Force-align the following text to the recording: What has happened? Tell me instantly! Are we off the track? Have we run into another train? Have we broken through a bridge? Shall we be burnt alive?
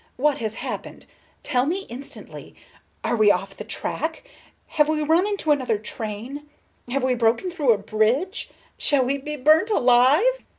What 0.17 0.39
has 0.39 0.55
happened? 0.55 1.05
Tell 1.43 1.67
me 1.67 1.81
instantly! 1.87 2.55
Are 3.03 3.15
we 3.15 3.29
off 3.29 3.55
the 3.55 3.63
track? 3.63 4.27
Have 4.69 4.87
we 4.89 5.03
run 5.03 5.27
into 5.27 5.51
another 5.51 5.77
train? 5.77 6.49
Have 6.89 7.03
we 7.03 7.13
broken 7.13 7.51
through 7.51 7.73
a 7.73 7.77
bridge? 7.77 8.49
Shall 8.79 9.05
we 9.05 9.19
be 9.19 9.35
burnt 9.35 9.69
alive? 9.69 10.39